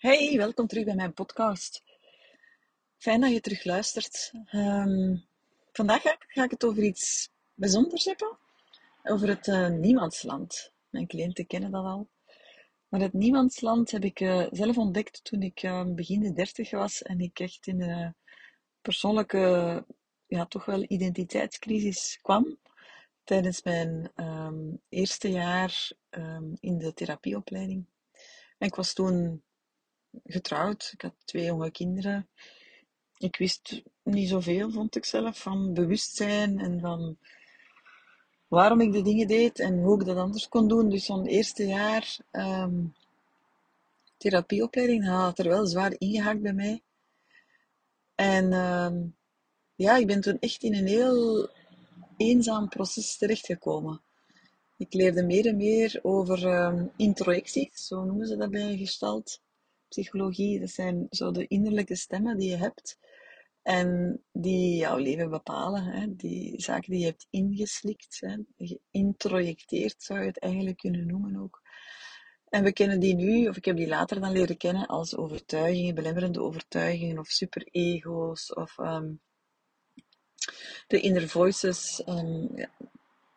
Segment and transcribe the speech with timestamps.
[0.00, 1.82] Hey, welkom terug bij mijn podcast.
[2.96, 4.32] Fijn dat je terug luistert.
[4.46, 5.16] Ehm,
[5.72, 8.38] vandaag ga ik, ga ik, het over iets bijzonders hebben.
[9.02, 10.72] Over het uh, Niemandsland.
[10.90, 12.08] Mijn cliënten kennen dat al.
[12.88, 17.02] Maar het Niemandsland heb ik uh, zelf ontdekt toen ik uh, begin de dertig was
[17.02, 18.14] en ik echt in een
[18.80, 19.84] persoonlijke,
[20.26, 22.58] ja, toch wel identiteitscrisis kwam.
[23.24, 27.86] Tijdens mijn um, eerste jaar um, in de therapieopleiding.
[28.58, 29.42] En ik was toen
[30.24, 30.90] getrouwd.
[30.92, 32.28] Ik had twee jonge kinderen.
[33.18, 37.18] Ik wist niet zoveel, vond ik zelf, van bewustzijn en van
[38.48, 40.88] waarom ik de dingen deed en hoe ik dat anders kon doen.
[40.88, 42.94] Dus zo'n eerste jaar um,
[44.16, 46.82] therapieopleiding had er wel zwaar ingehakt bij mij.
[48.14, 49.16] En um,
[49.74, 51.48] ja, ik ben toen echt in een heel
[52.16, 54.00] eenzaam proces terechtgekomen.
[54.76, 59.40] Ik leerde meer en meer over um, introjecties, zo noemen ze dat bij gestalt
[59.90, 60.60] psychologie.
[60.60, 62.98] Dat zijn zo de innerlijke stemmen die je hebt
[63.62, 65.84] en die jouw leven bepalen.
[65.84, 66.16] Hè?
[66.16, 68.36] Die zaken die je hebt ingeslikt, hè?
[68.56, 71.62] geïntrojecteerd zou je het eigenlijk kunnen noemen ook.
[72.48, 75.94] En we kennen die nu, of ik heb die later dan leren kennen, als overtuigingen,
[75.94, 79.20] belemmerende overtuigingen of superego's of um,
[80.86, 82.02] de inner voices.
[82.54, 82.70] Ja.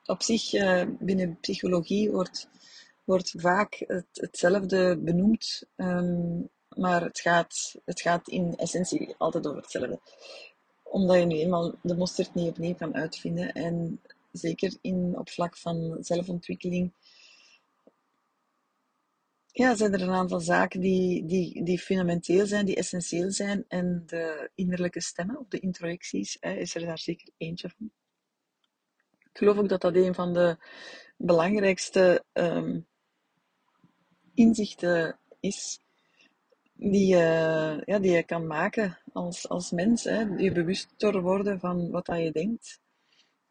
[0.05, 2.49] Op zich, uh, binnen psychologie wordt
[3.03, 9.61] wordt vaak het, hetzelfde benoemd, um, maar het gaat, het gaat in essentie altijd over
[9.61, 9.99] hetzelfde.
[10.83, 13.53] Omdat je nu eenmaal de mosterd niet opnieuw kan uitvinden.
[13.53, 14.01] En
[14.31, 16.93] zeker in, op vlak van zelfontwikkeling
[19.53, 23.65] ja, zijn er een aantal zaken die, die, die fundamenteel zijn, die essentieel zijn.
[23.67, 27.91] En de innerlijke stemmen, of de introjecties, hè, is er daar zeker eentje van.
[29.19, 30.57] Ik geloof ook dat dat een van de
[31.17, 32.87] belangrijkste um,
[34.33, 35.79] inzichten is
[36.73, 40.03] die ja, die je kan maken als, als mens.
[40.03, 40.19] Hè.
[40.19, 42.81] Je bewuster worden van wat dat je denkt.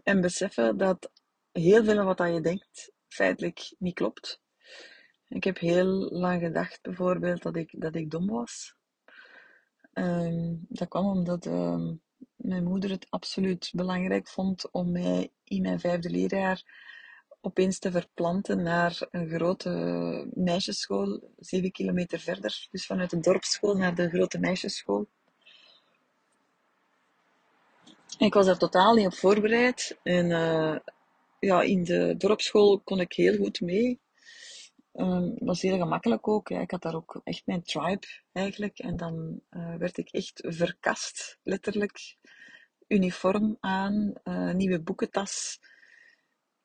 [0.03, 1.11] En beseffen dat
[1.53, 4.41] heel veel van wat dat je denkt feitelijk niet klopt.
[5.29, 8.75] Ik heb heel lang gedacht bijvoorbeeld dat ik, dat ik dom was.
[9.95, 12.01] Um, dat kwam omdat um,
[12.37, 16.63] mijn moeder het absoluut belangrijk vond om mij in mijn vijfde leerjaar
[17.43, 19.71] opeens te verplanten naar een grote
[20.35, 22.69] meisjesschool, zeven kilometer verder.
[22.71, 25.09] Dus vanuit de dorpsschool naar de grote meisjesschool.
[28.19, 29.99] ik was daar totaal niet op voorbereid.
[30.03, 30.77] En uh,
[31.39, 34.01] ja, in de dorpsschool kon ik heel goed mee.
[34.95, 36.49] Um, was heel gemakkelijk ook.
[36.49, 36.61] Ja.
[36.61, 38.79] Ik had daar ook echt mijn tribe eigenlijk.
[38.79, 42.17] En dan uh, werd ik echt verkast, letterlijk.
[42.89, 45.59] Uniform aan, uh, nieuwe boekentas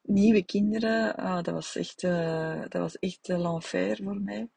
[0.07, 4.49] nieuwe kinderen, ah, dat was echt, uh, dat was echt uh, l'enfer voor mij.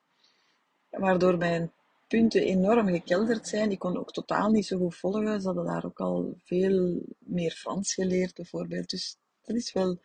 [0.90, 1.72] Waardoor mijn
[2.08, 3.70] punten enorm gekelderd zijn.
[3.70, 5.40] Ik kon ook totaal niet zo goed volgen.
[5.40, 8.90] Ze hadden daar ook al veel meer Frans geleerd, bijvoorbeeld.
[8.90, 10.00] Dus dat is wel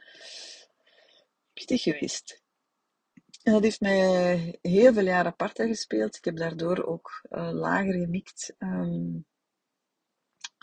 [1.53, 2.41] pittig geweest.
[3.43, 6.15] En dat heeft mij heel veel jaren apart gespeeld.
[6.15, 8.55] Ik heb daardoor ook uh, lager gemikt.
[8.59, 9.25] Um,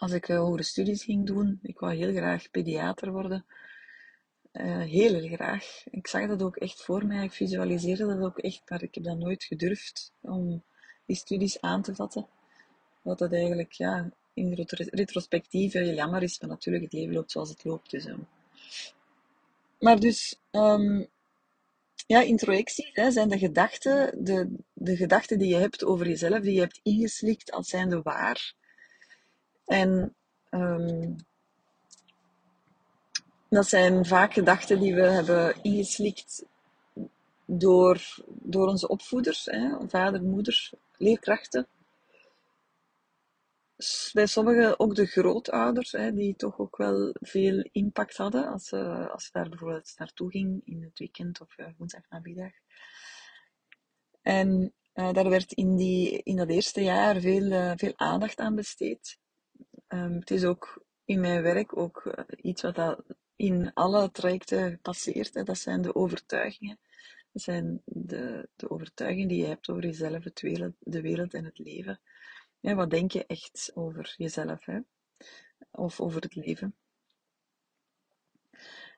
[0.02, 1.58] als ik hogere studies ging doen.
[1.62, 3.46] Ik wou heel graag pediater worden.
[4.52, 5.84] Uh, heel, graag.
[5.90, 7.24] Ik zag dat ook echt voor mij.
[7.24, 10.62] Ik visualiseerde dat ook echt, maar ik heb dat nooit gedurfd om
[11.06, 12.26] die studies aan te vatten.
[13.02, 17.64] Wat dat eigenlijk, ja, in retrospectief jammer is, maar natuurlijk, het leven loopt zoals het
[17.64, 17.90] loopt.
[17.90, 18.26] Dus, um.
[19.78, 21.08] Maar dus, um,
[22.06, 26.54] ja, introjecties hè, zijn de gedachten, de, de gedachten die je hebt over jezelf, die
[26.54, 28.54] je hebt ingeslikt als zijnde waar.
[29.66, 30.14] En
[30.50, 31.16] um,
[33.52, 36.44] dat zijn vaak gedachten die we hebben ingeslikt
[37.44, 41.66] door, door onze opvoeders, hè, vader, moeder, leerkrachten.
[44.12, 49.08] Bij sommigen ook de grootouders, hè, die toch ook wel veel impact hadden als ze,
[49.12, 52.52] als ze daar bijvoorbeeld naartoe ging in het weekend of uh, woensdagnamiddag.
[54.22, 59.18] En uh, daar werd in, die, in dat eerste jaar veel, veel aandacht aan besteed.
[59.88, 63.02] Um, het is ook in mijn werk ook iets wat dat
[63.42, 65.34] in alle trajecten passeert.
[65.34, 65.42] Hè.
[65.42, 66.78] Dat zijn de overtuigingen.
[67.32, 71.58] Dat zijn de, de overtuigingen die je hebt over jezelf, wereld, de wereld en het
[71.58, 72.00] leven.
[72.60, 74.78] Ja, wat denk je echt over jezelf hè?
[75.70, 76.74] of over het leven?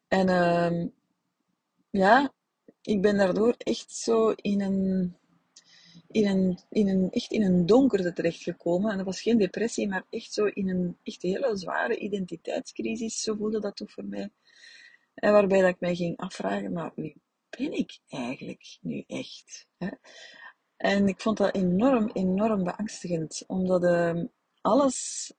[0.08, 0.86] En uh,
[1.90, 2.32] ja,
[2.82, 5.16] ik ben daardoor echt zo in een,
[6.14, 8.90] in een, in een, echt in een donkerte terechtgekomen.
[8.90, 13.20] En dat was geen depressie, maar echt zo in een echt hele zware identiteitscrisis.
[13.20, 14.30] Zo voelde dat toch voor mij.
[15.14, 17.16] En waarbij dat ik mij ging afvragen, maar wie
[17.50, 19.68] ben ik eigenlijk nu echt?
[19.76, 19.88] Hè?
[20.76, 24.26] En ik vond dat enorm, enorm beangstigend, omdat ehm,
[24.60, 25.32] alles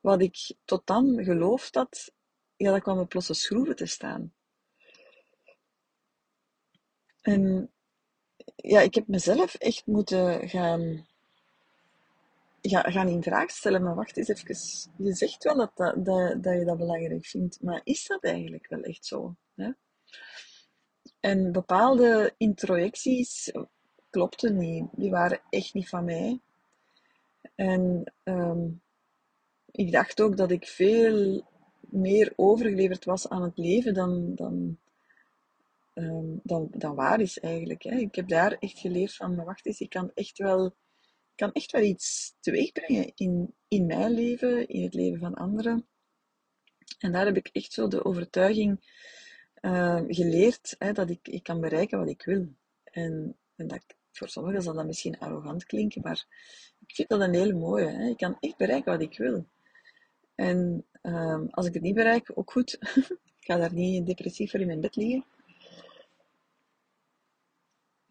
[0.00, 2.12] wat ik tot dan geloofd had,
[2.56, 4.34] ja, dat kwam op losse schroeven te staan.
[7.20, 7.73] En
[8.56, 11.06] ja, ik heb mezelf echt moeten gaan,
[12.62, 13.82] gaan in vraag stellen.
[13.82, 14.56] Maar wacht eens even,
[14.96, 18.66] je zegt wel dat, dat, dat, dat je dat belangrijk vindt, maar is dat eigenlijk
[18.68, 19.34] wel echt zo?
[19.54, 19.70] Hè?
[21.20, 23.52] En bepaalde introjecties
[24.10, 24.84] klopten niet.
[24.92, 26.40] Die waren echt niet van mij.
[27.54, 28.68] En ehm,
[29.70, 31.44] ik dacht ook dat ik veel
[31.80, 34.78] meer overgeleverd was aan het leven dan, dan,
[35.94, 37.82] ehm, dan, dan waar is eigenlijk.
[37.82, 37.96] Hè.
[37.96, 40.74] Ik heb daar echt geleerd van, wacht eens, ik kan echt wel,
[41.34, 45.86] kan echt wel iets teweegbrengen in, in mijn leven, in het leven van anderen.
[46.98, 48.80] En daar heb ik echt zo de overtuiging
[49.60, 52.48] uh, geleerd hè, dat ik, ik kan bereiken wat ik wil.
[52.84, 56.26] En, en dat, voor sommigen zal dat misschien arrogant klinken, maar
[56.86, 57.86] ik vind dat een hele mooie.
[57.86, 58.08] Hè.
[58.08, 59.46] Ik kan echt bereiken wat ik wil.
[60.34, 62.78] En uh, als ik het niet bereik, ook goed.
[63.40, 65.24] ik ga daar niet depressief voor in mijn bed liggen.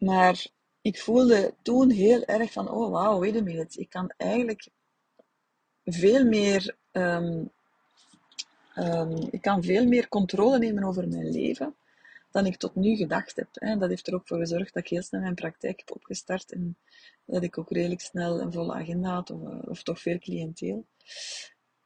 [0.05, 0.47] Maar
[0.81, 3.79] ik voelde toen heel erg van, oh wauw, wait a minute.
[3.79, 4.67] Ik kan eigenlijk
[5.83, 7.51] veel meer um,
[8.75, 11.75] Um, ik kan veel meer controle nemen over mijn leven
[12.31, 13.47] dan ik tot nu gedacht heb.
[13.53, 16.51] En dat heeft er ook voor gezorgd dat ik heel snel mijn praktijk heb opgestart
[16.51, 16.77] en
[17.25, 20.85] dat ik ook redelijk snel een volle agenda had, of, eh, toch veel cliënteel.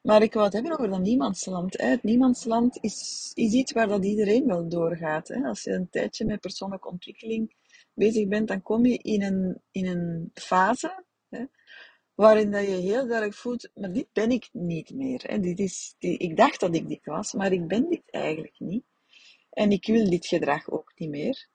[0.01, 1.81] Maar ik wil het hebben over dat niemandsland.
[1.81, 5.31] Het niemandsland is, is iets waar dat iedereen wel doorgaat.
[5.43, 7.53] Als je een tijdje met persoonlijke ontwikkeling
[7.97, 11.05] bezig bent, dan kom je in een, in een fase
[12.17, 15.23] waarin dat je heel duidelijk voelt, maar dit ben ik niet meer.
[15.23, 15.39] Hè.
[15.39, 18.85] Dit is, ik dacht dat ik dit was, maar ik ben dit eigenlijk niet.
[19.49, 21.47] En ik wil dit gedrag ook niet meer.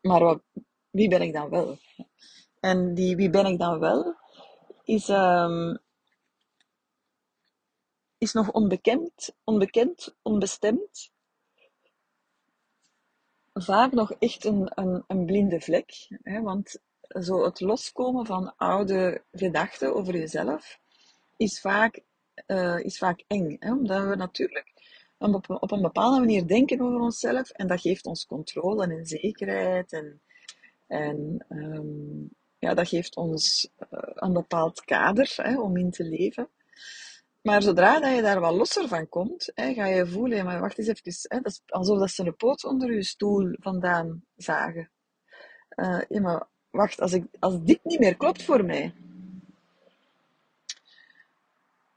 [0.00, 0.42] Maar wat,
[0.90, 1.78] wie ben ik dan wel?
[2.60, 4.14] En die wie ben ik dan wel,
[4.84, 5.78] is, um,
[8.18, 11.12] is nog onbekend, onbekend, onbestemd.
[13.54, 16.08] Vaak nog echt een, een, een blinde vlek.
[16.22, 20.78] Hè, want zo het loskomen van oude gedachten over jezelf
[21.36, 22.00] is vaak,
[22.46, 23.56] uh, is vaak eng.
[23.58, 23.72] Hè?
[23.72, 24.72] Omdat we natuurlijk
[25.18, 29.92] op, op een bepaalde manier denken over onszelf en dat geeft ons controle en zekerheid
[29.92, 30.20] en,
[30.86, 36.48] en um, ja, dat geeft ons uh, een bepaald kader hè, om in te leven.
[37.44, 40.88] Maar zodra dat je daar wat losser van komt, ga je voelen, maar wacht eens
[40.88, 44.90] even, dat is alsof dat ze een poot onder je stoel vandaan zagen.
[45.76, 48.94] Uh, ja, wacht, als, ik, als dit niet meer klopt voor mij,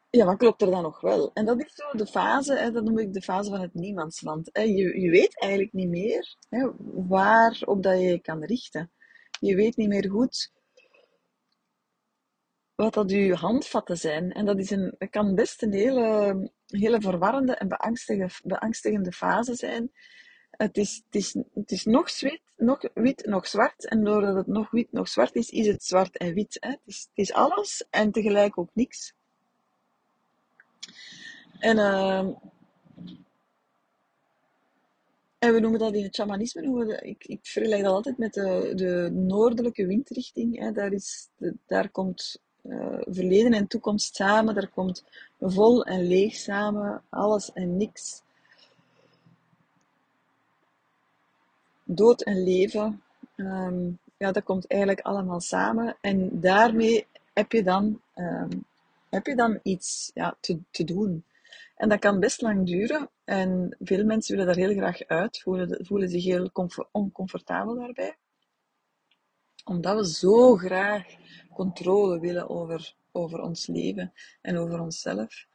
[0.09, 1.31] ja, wat klopt er dan nog wel?
[1.33, 4.49] En dat is zo de fase, dat noem ik de fase van het niemandsland.
[4.53, 6.35] Je, je weet eigenlijk niet meer
[7.07, 8.91] waarop dat je kan richten.
[9.39, 10.51] Je weet niet meer goed
[12.77, 14.31] wat dat je handvatten zijn.
[14.31, 19.55] En dat, is een, dat kan best een hele, hele verwarrende en beangstigende, beangstigende fase
[19.55, 19.91] zijn.
[20.51, 23.87] Het is, het is, het is nog, wit, nog wit, nog zwart.
[23.87, 26.57] En doordat het nog wit, nog zwart is, is het zwart en wit.
[26.59, 26.69] Hè.
[26.69, 29.13] Het, is, het is alles en tegelijk ook niks.
[31.59, 32.27] En, uh,
[35.39, 39.09] en we noemen dat in het shamanisme, ik, ik vergelijk dat altijd met de, de
[39.13, 40.59] noordelijke windrichting.
[40.59, 40.71] Hè.
[40.71, 41.29] Daar, is
[41.65, 45.03] daar komt uh, verleden en toekomst samen, daar komt
[45.39, 48.21] vol en leeg samen, alles en niks.
[51.87, 53.01] dood en leven,
[53.35, 55.97] ehm, ja, dat komt eigenlijk allemaal samen.
[56.01, 58.65] En daarmee heb je dan, um,
[59.09, 61.23] heb je dan iets ja, te, te doen.
[61.75, 63.09] En dat kan best lang duren.
[63.23, 66.49] En veel mensen willen daar heel graag uit, voelen, voelen zich heel
[66.91, 68.15] oncomfortabel daarbij.
[69.67, 71.05] Omdat we zo graag
[71.53, 75.45] controle willen over, over ons leven en over onszelf.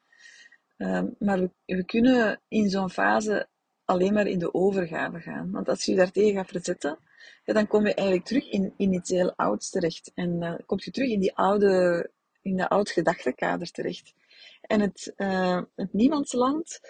[0.79, 3.49] Um, maar we, we, kunnen in zo'n fase
[3.85, 5.51] alleen maar in de overgave gaan.
[5.51, 6.99] Want als je je daartegen gaat verzetten,
[7.45, 10.11] ja, dan kom je eigenlijk terug in, in iets heel ouds terecht.
[10.15, 12.11] En dan uh, kom je terug in die oude,
[12.43, 14.15] in dat oud gedachtekader terecht.
[14.61, 16.81] En het, uh, het niemandsland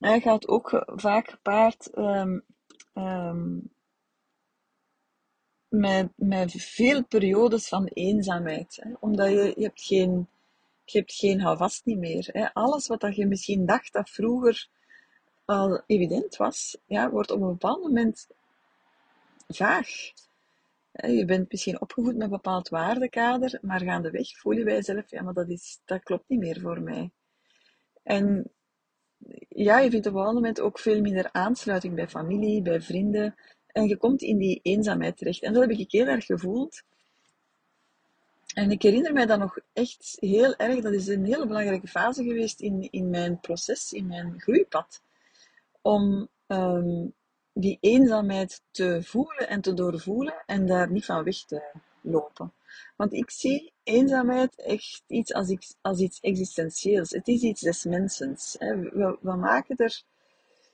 [0.00, 2.44] hij gaat ook vaak gepaard um,
[2.94, 3.70] um,
[5.70, 8.78] met, met veel periodes van eenzaamheid.
[8.80, 8.90] Hè?
[9.00, 10.28] Omdat je, je hebt geen,
[10.84, 12.28] je hebt geen houvast niet meer.
[12.32, 12.52] Hè?
[12.52, 14.68] Alles wat dat je misschien dacht dat vroeger
[15.44, 18.26] al evident was, ja, wordt op een bepaald moment
[19.48, 19.88] vaag.
[20.92, 25.34] Je bent misschien opgevoed met een bepaald waardekader, maar gaandeweg voel je jezelf, ja, maar
[25.34, 27.10] dat, is, dat klopt niet meer voor mij.
[28.02, 28.50] En
[29.48, 33.34] ja, je vindt op een bepaald moment ook veel minder aansluiting bij familie, bij vrienden,
[33.72, 35.42] En je komt in die eenzaamheid terecht.
[35.42, 36.82] En dat heb ik heel erg gevoeld.
[38.54, 40.80] En ik herinner mij dat nog echt heel erg.
[40.80, 45.02] Dat is een hele belangrijke fase geweest in, in mijn proces, in mijn groeipad.
[45.82, 47.06] Om ehm,
[47.52, 51.62] die eenzaamheid te voelen en te doorvoelen en daar niet van weg te
[52.00, 52.52] lopen.
[52.96, 57.10] Want ik zie eenzaamheid echt iets als, iets, als iets existentieels.
[57.10, 58.56] Het is iets des mensens.
[58.58, 60.02] We, we maken er,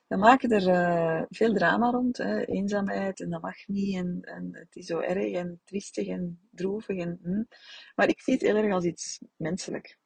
[0.06, 2.16] we maken er uh, veel drama rond.
[2.16, 2.44] Hè.
[2.44, 3.96] Eenzaamheid en dat mag niet.
[3.96, 6.98] En, en het is zo erg en triestig en droevig.
[6.98, 7.42] En, hm.
[7.94, 9.98] Maar ik zie het heel erg als iets menselijk.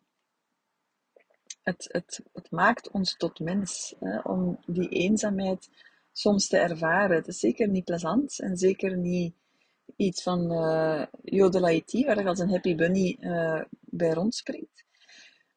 [1.62, 5.68] Het, het, het maakt ons tot mens hè, om die eenzaamheid
[6.12, 7.16] soms te ervaren.
[7.16, 9.34] Het is zeker niet plezant en zeker niet
[9.96, 11.04] iets van uh,
[11.58, 14.84] waar je als een happy bunny uh, bij rondspringt.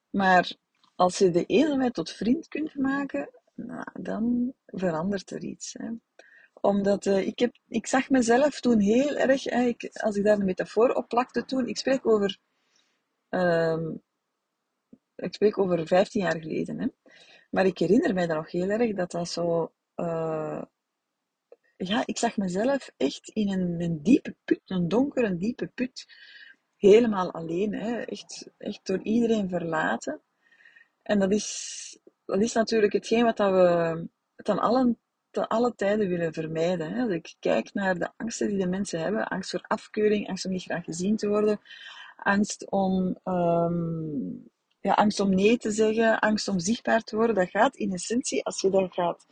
[0.10, 0.56] Maar
[0.96, 5.74] als je de eenzaamheid tot vriend kunt maken, nou, dan verandert er iets.
[5.74, 5.90] Hè.
[6.54, 10.40] Omdat uh, ik, heb, ik zag mezelf toen heel erg, hè, ik, als ik daar
[10.40, 12.40] een metafoor op plakte toen, ik spreek over,
[13.30, 13.90] uh,
[15.16, 16.80] ik spreek over 15 jaar geleden.
[16.80, 16.88] Hè.
[17.50, 20.62] Maar ik herinner mij dan nog heel erg dat dat zo uh,
[21.78, 26.06] ja, ik zag mezelf echt in een, een diepe put, een donkere, diepe put.
[26.78, 28.02] Helemaal alleen, hè.
[28.02, 30.22] Echt, echt door iedereen verlaten.
[31.02, 34.96] En dat is, dat is natuurlijk hetgeen wat dat we ten alle,
[35.32, 36.92] ten alle tijden willen vermijden.
[36.92, 37.02] Hè.
[37.02, 40.52] Als ik kijk naar de angsten die de mensen hebben, angst voor afkeuring, angst om
[40.52, 41.60] niet graag gezien te worden,
[42.16, 44.50] angst om, um,
[44.82, 48.44] ja, angst om nee te zeggen, angst om zichtbaar te worden, dat gaat in essentie,
[48.46, 49.26] als je dat gaat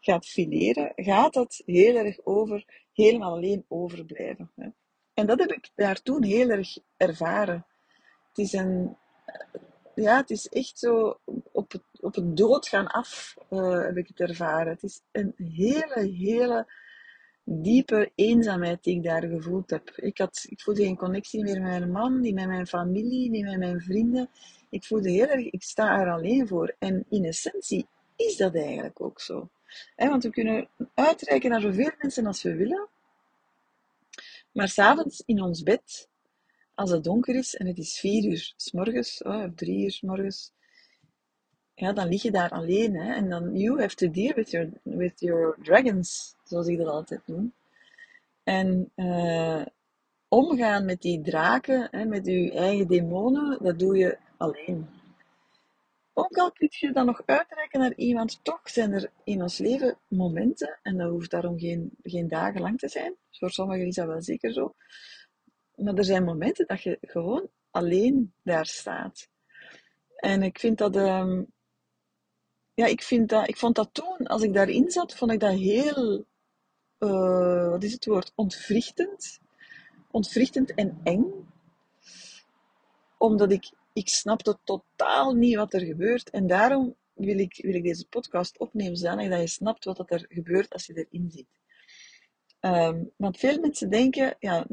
[0.00, 4.50] gaat fileren, gaat het heel erg over helemaal alleen overblijven.
[4.54, 4.68] Hè.
[5.14, 7.66] En dat heb ik daar toen heel erg ervaren.
[8.28, 8.96] Het is een,
[10.02, 11.20] ja, het is echt zo
[11.52, 14.72] op het, op het doodgaan af uh, heb ik het ervaren.
[14.72, 16.72] Het is een hele, hele
[17.44, 19.90] diepe eenzaamheid die ik daar gevoeld heb.
[19.96, 23.44] Ik, had, ik voelde geen connectie meer met mijn man, niet met mijn familie, niet
[23.44, 24.30] met mijn vrienden.
[24.70, 26.74] Ik voelde heel erg, ik sta er alleen voor.
[26.78, 27.86] En in essentie
[28.16, 29.48] is dat eigenlijk ook zo
[29.96, 32.88] want we kunnen uitreiken naar zoveel mensen als we willen.
[34.52, 36.08] Maar s'avonds in ons bed,
[36.78, 39.90] als het donker is en het is vier uur s morgens, oh, of drie uur
[39.90, 40.52] s morgens,
[41.74, 42.94] ja, dan lig je daar alleen.
[42.96, 46.86] Hè, en dan, you have to deal with your, with your dragons, zoals ik dat
[46.86, 47.52] altijd noem.
[48.42, 49.66] En uh,
[50.28, 54.88] omgaan met die draken, hè, met je eigen demonen, dat doe je alleen.
[56.12, 59.98] Ook al kun je dan nog uitreiken naar iemand, toch zijn er in ons leven
[60.08, 64.06] momenten, en dat hoeft daarom geen, geen dagen lang te zijn, voor sommigen is dat
[64.06, 64.74] wel zeker zo,
[65.78, 69.28] maar er zijn momenten dat je gewoon alleen daar staat.
[70.16, 71.46] En ik vind dat, um,
[72.74, 75.54] ja, ik, vind dat, ik vond dat toen, als ik daarin zat, vond ik dat
[75.54, 76.24] heel,
[76.98, 79.40] uh, wat is het woord, ontwrichtend.
[80.10, 81.48] Ontwrichtend en eng.
[83.18, 86.30] Omdat ik ik snapte totaal niet wat er gebeurt.
[86.30, 90.26] En daarom wil ik, wil ik deze podcast opnemen, zodanig dat je snapt wat er
[90.28, 91.46] gebeurt als je erin zit.
[92.68, 94.66] Um, want veel mensen denken, ja,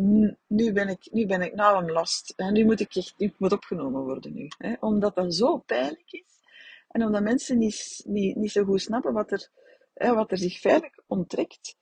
[0.48, 2.34] nu ben ik, nu ben ik nou een last.
[2.38, 4.48] Nu moet ik echt, moet opgenomen worden nu.
[4.58, 6.40] Hè, omdat dat zo pijnlijk is.
[6.88, 9.50] En omdat mensen niet, niet, niet zo goed snappen wat er,
[9.94, 11.78] hè, wat er zich feitelijk onttrekt.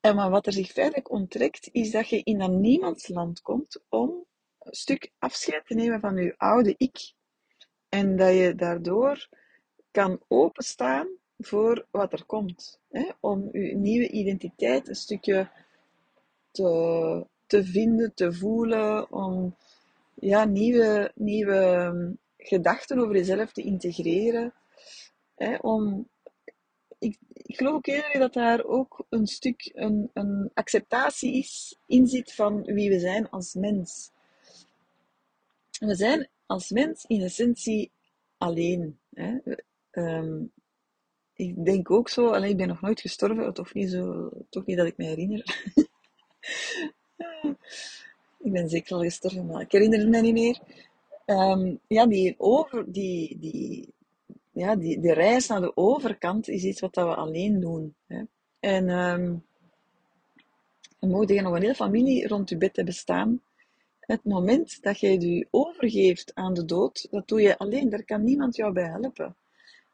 [0.00, 4.26] En maar wat er zich feitelijk onttrekt, is dat je in een niemandsland komt om
[4.58, 7.12] stuk afscheid te nemen van je oude ik.
[7.88, 9.28] En dat je daardoor
[9.90, 11.08] kan openstaan
[11.38, 12.80] voor wat er komt.
[12.90, 13.10] Hè?
[13.20, 15.48] Om je nieuwe identiteit een stukje
[16.50, 19.56] te, te vinden, te voelen, om
[20.14, 24.52] ja, nieuwe, nieuwe ehm, gedachten over jezelf te integreren.
[25.34, 25.54] Hè?
[25.54, 26.08] Om,
[26.98, 32.34] ik, geloof ook eerder dat daar ook een stuk een, een acceptatie is, in zit
[32.34, 34.10] van wie we zijn als mens.
[35.78, 37.90] We zijn als mens in essentie
[38.38, 38.98] alleen.
[39.14, 39.38] Hè?
[39.90, 40.52] Um,
[41.34, 44.76] ik denk ook zo, alleen ik ben nog nooit gestorven, toch niet, zo, toch niet
[44.76, 45.72] dat ik me herinner.
[48.44, 50.58] ik ben zeker al gestorven, maar ik herinner mij niet meer.
[51.26, 53.88] Um, ja, die, over, die, die,
[54.52, 57.94] ja, die, die reis naar de overkant is iets wat dat we alleen doen.
[58.06, 58.22] Hè?
[58.60, 59.44] En um,
[61.00, 63.42] je nog een hele familie rond je bed hebben staan
[64.06, 67.88] het moment dat jij je overgeeft aan de dood, dat doe je alleen.
[67.88, 69.36] Daar kan niemand jou bij helpen.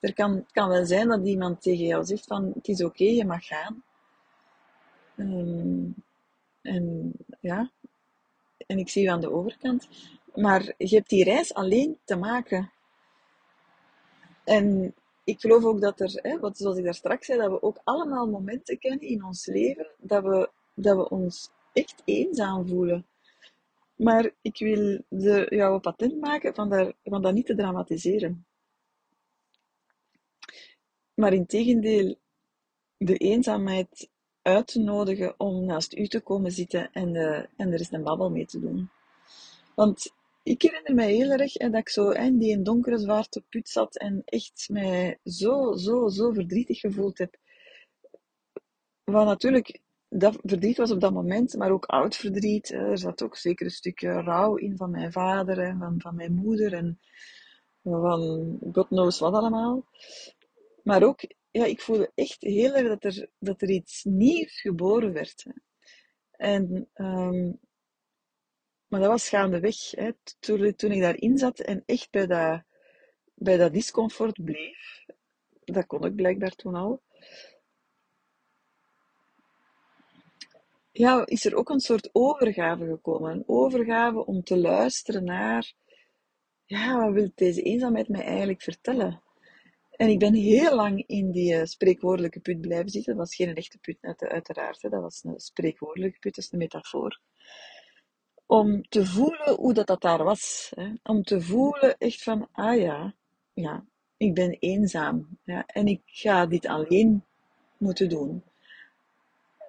[0.00, 3.04] Er kan, het kan wel zijn dat iemand tegen jou zegt van het is oké,
[3.04, 3.83] je mag gaan.
[5.16, 5.95] Um,
[6.62, 7.71] en ja,
[8.66, 9.88] en ik zie je aan de overkant.
[10.35, 12.71] Maar je hebt die reis alleen te maken.
[14.45, 17.62] En ik geloof ook dat er, hè, wat, zoals ik daar straks zei, dat we
[17.62, 23.07] ook allemaal momenten kennen in ons leven dat we, dat we ons echt eenzaam voelen.
[23.97, 25.02] Maar ik wil
[25.49, 28.45] jou een patent maken van, daar, van dat niet te dramatiseren.
[31.21, 32.17] Maar in tegendeel,
[32.97, 34.09] de eenzaamheid
[34.43, 38.03] uit te nodigen om naast u te komen zitten en, uh, en er eens een
[38.03, 38.91] babbel mee te doen.
[39.75, 43.97] Want ik herinner mij heel erg dat ik zo in die donkere zwarte put zat
[43.97, 47.37] en echt mij zo, zo, zo verdrietig gevoeld heb.
[49.05, 52.71] Wat natuurlijk, dat verdriet was op dat moment, maar ook oud verdriet.
[52.71, 56.35] Er zat ook zeker een stukje rouw in van mijn vader en van, van mijn
[56.35, 57.00] moeder en
[57.83, 59.85] van God knows wat allemaal.
[60.83, 61.21] Maar ook,
[61.51, 65.47] ja, ik voelde echt heel erg dat er, dat er iets nieuws geboren werd.
[66.31, 67.61] En um,
[68.91, 69.91] maar dat was gaandeweg.
[69.91, 70.11] Hè.
[70.39, 72.63] Toen, toen ik daarin zat en echt bij dat,
[73.35, 75.05] bij dat discomfort bleef,
[75.65, 77.03] dat kon ik blijkbaar toen al,
[80.93, 83.33] ja, is er ook een soort overgave gekomen.
[83.33, 85.73] Een overgave om te luisteren naar,
[86.65, 89.23] ja, wat wil deze eenzaamheid mij eigenlijk vertellen?
[90.00, 93.16] En ik ben heel lang in die uh, spreekwoordelijke put blijven zitten.
[93.16, 94.80] Dat was geen echte put, uiteraard.
[94.80, 97.21] Dat was een spreekwoordelijke put, dat is een metafoor
[98.50, 100.73] om te voelen hoe dat, dat daar was.
[100.75, 100.92] Hè.
[101.02, 103.14] Om te voelen echt van, ah ja,
[103.52, 103.85] ja,
[104.16, 105.38] ik ben eenzaam.
[105.45, 107.25] Ja, en ik ga dit alleen
[107.76, 108.42] moeten doen.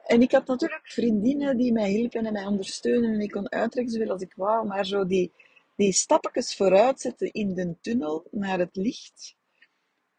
[0.05, 3.13] En ik had natuurlijk vriendinnen die mij hielpen en mij ondersteunen.
[3.13, 4.67] En ik kon uittrekken zoveel als ik wou.
[4.67, 5.31] Maar zo die,
[5.75, 9.35] die stapjes vooruit zetten in de tunnel naar het licht,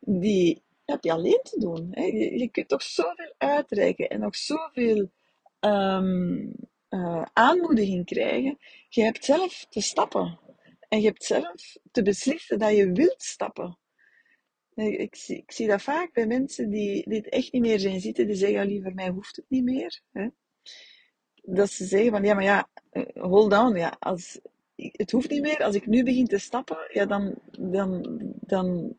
[0.07, 1.89] die heb je alleen te doen.
[1.91, 2.05] Hè.
[2.05, 5.11] Je, je kunt toch zoveel uitreiken en nog zoveel
[5.61, 6.55] um,
[7.33, 8.59] aanmoediging krijgen.
[8.89, 10.39] Je hebt zelf te stappen.
[10.89, 13.79] En je hebt zelf te beslissen dat je wilt stappen.
[14.75, 18.27] Ik, zie, ik zie dat vaak bij mensen die dit echt niet meer zijn zitten,
[18.27, 20.01] die zeggen, liever mij hoeft het niet meer.
[20.13, 20.29] Hè?
[21.43, 24.41] Dat ze zeggen van, ja, maar ja, eh, hold on, ja, als,
[24.75, 25.63] het hoeft niet meer.
[25.63, 28.95] Als ik nu begin te stappen, ja, dan, dan, dan,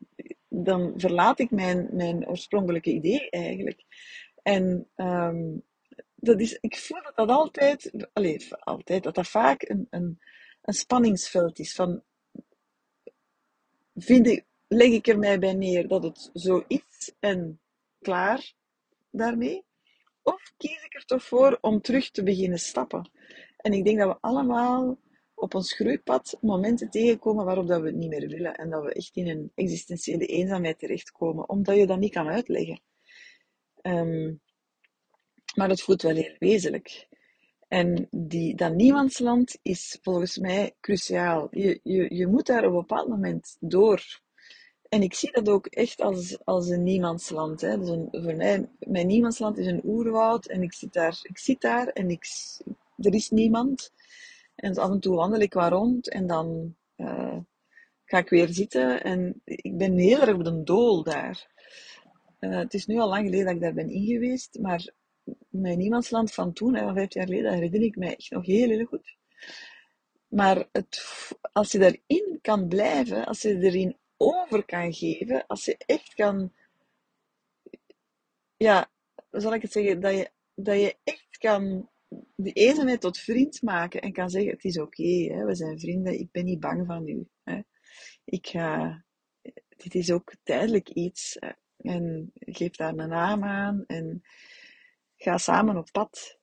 [0.62, 3.84] dan verlaat ik mijn, mijn oorspronkelijke idee eigenlijk.
[4.42, 5.62] En um,
[6.14, 10.20] dat is, ik voel dat dat altijd, allez, altijd, dat dat vaak een, een,
[10.62, 11.74] een spanningsveld is.
[11.74, 12.02] Van,
[13.94, 17.60] vind ik, leg ik er mij bij neer dat het zo is en
[18.00, 18.52] klaar
[19.10, 19.64] daarmee?
[20.22, 23.10] Of kies ik er toch voor om terug te beginnen stappen?
[23.56, 24.98] En ik denk dat we allemaal
[25.34, 28.92] op ons groeipad momenten tegenkomen waarop dat we het niet meer willen en dat we
[28.92, 32.80] echt in een existentiële eenzaamheid terechtkomen, omdat je dat niet kan uitleggen.
[33.82, 34.40] Um,
[35.54, 37.08] maar het voelt wel heel wezenlijk.
[37.68, 41.48] En die, dat niemandsland is volgens mij cruciaal.
[41.50, 44.22] Je, je, je moet daar op een bepaald moment door.
[44.88, 47.60] En ik zie dat ook echt als, als een niemandsland.
[47.60, 47.78] Hè.
[47.78, 51.60] Dus een, voor mij, mijn niemandsland is een oerwoud en ik zit daar, ik zit
[51.60, 52.26] daar en ik,
[52.96, 53.92] er is niemand.
[54.54, 57.36] En af en toe wandel ik waar rond en dan uh,
[58.04, 61.52] ga ik weer zitten en ik ben heel erg op de dool daar.
[62.40, 64.92] Uh, het is nu al lang geleden dat ik daar ben ingeweest, maar
[65.48, 68.84] mijn niemandsland van toen, van vijf jaar geleden, herinner ik mij echt nog heel, heel
[68.84, 69.16] goed.
[70.28, 71.04] Maar het,
[71.52, 76.52] als je daarin kan blijven, als je erin over kan geven, als je echt kan,
[78.56, 78.90] ja,
[79.30, 81.88] zal ik het zeggen, dat je, dat je echt kan
[82.36, 86.30] die eenzaamheid tot vriend maken en kan zeggen, het is oké, we zijn vrienden, ik
[86.30, 87.28] ben niet bang van u.
[87.42, 87.60] Hè.
[88.24, 88.52] Ik
[89.76, 91.38] dit is ook tijdelijk iets.
[91.76, 94.22] En geef daar een naam aan en
[95.16, 96.38] ga samen op pad.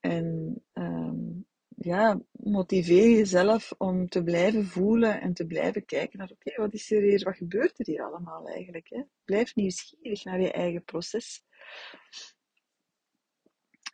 [0.00, 6.60] En um, ja, motiveer jezelf om te blijven voelen en te blijven kijken naar, oké,
[6.60, 8.88] wat is er hier, wat gebeurt er hier allemaal eigenlijk?
[8.88, 9.02] Hè?
[9.24, 11.44] Blijf nieuwsgierig naar je eigen proces.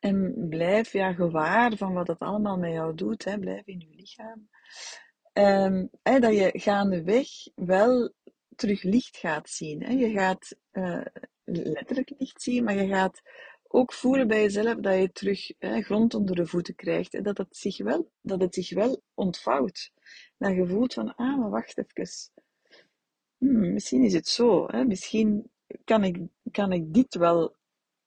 [0.03, 3.25] En blijf ja, gewaar van wat het allemaal met jou doet.
[3.25, 3.39] Hè?
[3.39, 4.49] Blijf in je lichaam.
[5.33, 8.13] Um, hè, dat je gaandeweg wel
[8.57, 9.83] terug licht gaat zien.
[9.83, 9.93] Hè?
[9.93, 11.05] Je gaat uh,
[11.45, 13.23] letterlijk licht zien, maar je gaat
[13.63, 17.15] ook voelen bij jezelf dat je terug hè, grond onder de voeten krijgt.
[17.15, 19.93] En dat het zich wel, dat het zich wel ontvouwt.
[20.39, 22.31] Dat je voelt van, ah, maar wacht even.
[23.39, 24.67] Hmm, misschien is het zo.
[24.67, 24.85] Hè?
[24.85, 25.51] Misschien
[25.85, 27.57] kan ik, kan ik dit wel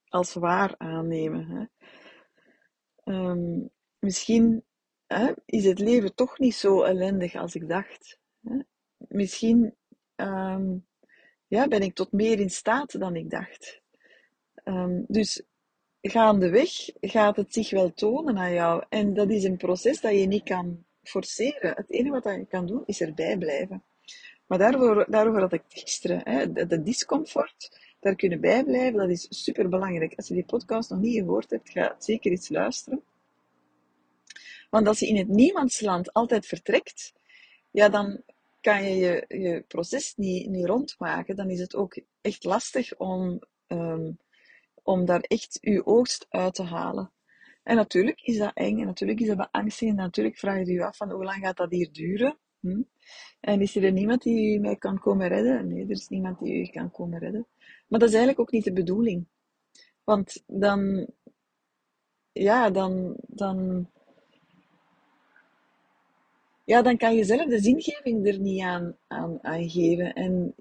[0.10, 1.46] als waar aannemen.
[1.48, 1.66] Hè?
[3.14, 4.64] Um, misschien
[5.08, 8.20] hè, is het leven toch niet zo ellendig als ik dacht.
[8.42, 8.58] Hè?
[8.98, 9.76] Misschien
[10.16, 10.86] um,
[11.48, 13.82] ja, ben ik tot meer in staat dan ik dacht.
[14.64, 15.44] Um, dus
[16.02, 18.84] gaandeweg gaat het zich wel tonen aan jou.
[18.90, 21.76] En dat is een proces dat je niet kan forceren.
[21.76, 23.84] Het enige wat je kan doen, is erbij blijven.
[24.46, 26.22] Maar daarvoor, daarover had ik gisteren.
[26.24, 30.14] Hè, de, de discomfort, daar kunnen bijblijven, dat is super belangrijk.
[30.16, 33.04] Als je die podcast nog niet gehoord hebt, ga zeker eens luisteren.
[34.70, 37.14] Want als je in het niemandsland altijd vertrekt,
[37.72, 38.22] ja, dan
[38.62, 41.36] kan je je, je proces niet, niet rondmaken.
[41.36, 44.18] Dan is het ook echt lastig om, um,
[44.84, 47.12] om daar echt je oogst uit te halen.
[47.64, 50.86] En natuurlijk is dat eng, en natuurlijk is dat beangstigend, en natuurlijk vraag je je
[50.86, 52.38] af van hoe lang gaat dat hier duren?
[52.60, 52.82] Hm?
[53.40, 55.68] En is er niemand die mij kan komen redden?
[55.68, 57.48] Nee, er is niemand die u kan komen redden.
[57.88, 59.26] Maar dat is eigenlijk ook niet de bedoeling.
[60.04, 61.08] Want dan,
[62.32, 63.90] ja, dan, dan,
[66.64, 70.14] ja, dan kan je zelf de zingeving er niet aan, aan, geven.
[70.14, 70.56] En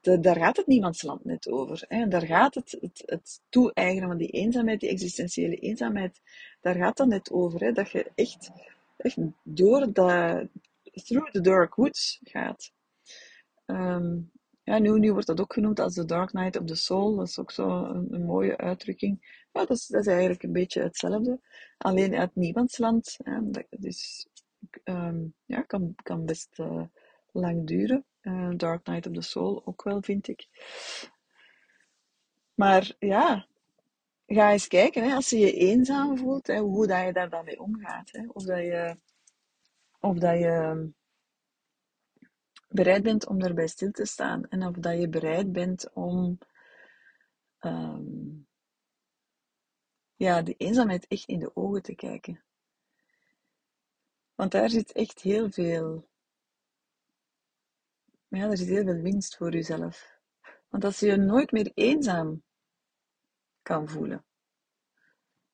[0.00, 1.84] de, daar gaat het niemandsland net over.
[1.88, 2.08] Hè.
[2.08, 6.20] Daar gaat het, het, het toe-eigenen van die eenzaamheid, die existentiële eenzaamheid,
[6.60, 7.60] daar gaat het net over.
[7.60, 7.72] Hè.
[7.72, 8.50] Dat je echt,
[8.96, 10.48] echt door dat,
[10.92, 12.72] through the dark woods gaat.
[13.66, 14.30] Um,
[14.68, 17.16] ja, nu, nu wordt dat ook genoemd als The Dark Night of the Soul.
[17.16, 19.44] Dat is ook zo een, mooie uitdrukking.
[19.52, 21.40] Ja, dat, is, dat is eigenlijk een beetje hetzelfde.
[21.78, 23.16] Alleen uit niemandsland.
[23.24, 24.28] Hè, dat, dus,
[24.84, 26.82] um, ja, kan, kan best uh,
[27.32, 28.04] lang duren.
[28.22, 30.46] Uh, Dark Night of the Soul ook wel, vind ik.
[32.54, 33.46] Maar ja,
[34.26, 35.08] ga eens kijken.
[35.08, 38.08] Hè, als je je eenzaam voelt, hè, hoe dat je daar dan mee omgaat.
[38.12, 38.26] Hè.
[38.32, 38.96] Of dat je...
[40.00, 40.88] Of dat je
[42.68, 46.38] bereid bent om daarbij stil te staan en of dat je bereid bent om
[47.60, 48.48] um,
[50.14, 52.42] ja, die eenzaamheid echt in de ogen te kijken.
[54.34, 56.08] Want daar zit echt heel veel,
[58.28, 60.18] ja, daar zit heel veel winst voor jezelf.
[60.68, 62.42] Want als je je nooit meer eenzaam
[63.62, 64.24] kan voelen,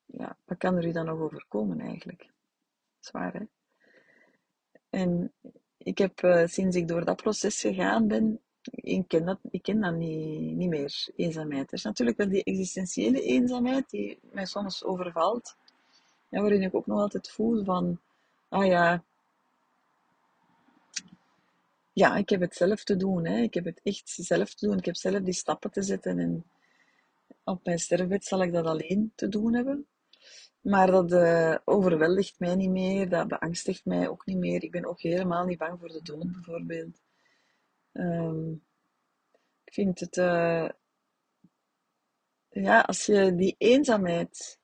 [0.05, 2.33] ja, wat kan er je dan nog overkomen eigenlijk?
[2.99, 3.45] Zwaar, hè?
[4.89, 5.35] En
[5.85, 9.81] ik heb uh, sinds ik door dat proces gegaan ben, ik ken dat, ik ken
[9.81, 11.67] dat niet, niet meer, eenzaamheid.
[11.67, 15.57] Er is natuurlijk wel die existentiële eenzaamheid die mij soms overvalt.
[16.29, 18.01] Ja, waarin ik ook nog altijd voel van,
[18.49, 19.05] ah ja,
[21.95, 23.27] ja, ik heb het zelf te doen.
[23.27, 23.37] Hè.
[23.39, 24.79] Ik heb het echt zelf te doen.
[24.79, 26.19] Ik heb zelf die stappen te zetten.
[26.19, 26.45] En
[27.45, 29.87] op mijn sterfbed zal ik dat alleen te doen hebben.
[30.65, 34.63] Maar dat uh, overweldigt mij niet meer, dat beangstigt mij ook niet meer.
[34.63, 37.03] Ik ben ook helemaal niet bang voor de dood, bijvoorbeeld.
[37.93, 38.65] Um,
[39.65, 40.69] ik vind het, uh,
[42.49, 44.59] ja, als je die eenzaamheid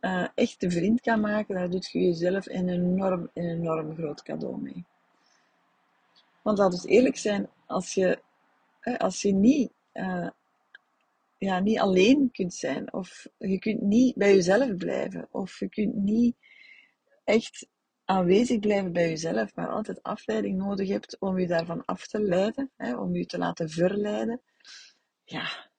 [0.00, 4.22] uh, echt een vriend kan maken, daar doet je jezelf een enorm, een enorm groot
[4.22, 4.84] cadeau mee.
[6.42, 8.22] Want laat het eerlijk zijn, als je,
[8.98, 9.72] als je niet
[11.38, 12.92] ja, niet alleen kunt zijn.
[12.92, 15.28] Of je kunt niet bij jezelf blijven.
[15.30, 16.36] Of je kunt niet
[17.24, 17.68] echt
[18.04, 22.70] aanwezig blijven bij jezelf, maar altijd afleiding nodig hebt om je daarvan af te leiden,
[22.76, 24.40] hè, om je te laten verleiden.
[25.24, 25.70] Ja,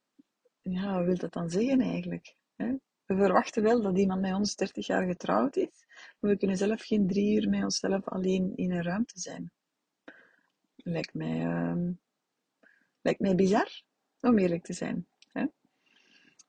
[0.62, 2.36] ja wat wil dat dan zeggen eigenlijk?
[2.56, 2.74] Hè?
[3.06, 5.86] We verwachten wel dat iemand met ons 30 jaar getrouwd is,
[6.20, 9.52] maar we kunnen zelf geen drie uur met onszelf alleen in een ruimte zijn.
[10.76, 11.90] Lijkt mij, uh,
[13.02, 13.84] lijkt mij bizar,
[14.22, 15.08] om eerlijk te zijn.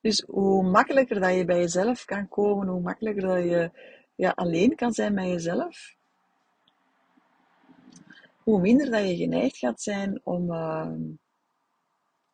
[0.00, 3.70] Dus hoe makkelijker dat je bij jezelf kan komen, hoe makkelijker dat je
[4.14, 5.96] ja, alleen kan zijn met jezelf,
[8.42, 10.92] hoe minder dat je geneigd gaat zijn om, uh,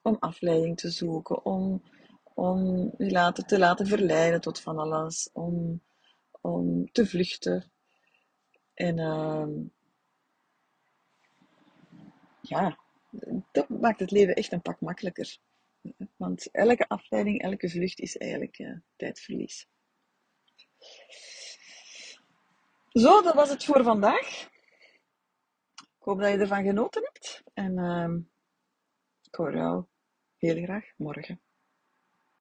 [0.02, 1.82] om afleiding te zoeken, om,
[2.34, 5.80] om je laten, te laten verleiden tot van alles, om,
[6.40, 7.70] om te vluchten.
[8.74, 9.46] En uh,
[12.40, 12.78] ja,
[13.52, 15.38] dat maakt het leven echt een pak makkelijker.
[16.16, 19.68] Want elke afleiding, elke vlucht is eigenlijk uh, tijdverlies.
[22.88, 24.48] Zo, dat was het voor vandaag.
[25.76, 27.42] Ik hoop dat je ervan genoten hebt.
[27.54, 28.14] En uh,
[29.22, 29.84] ik hoor jou
[30.36, 31.40] heel graag morgen.